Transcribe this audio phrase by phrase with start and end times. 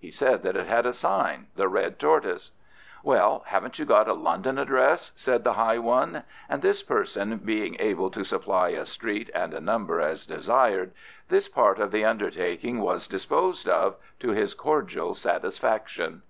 [0.00, 2.52] "He said that it had a sign the Red Tortoise."
[3.02, 7.76] "Well, haven't you got a London address?" said the high one, and this person being
[7.78, 10.92] able to supply a street and a number as desired,
[11.28, 16.22] this part of the undertaking was disposed of, to his cordial satisfaction.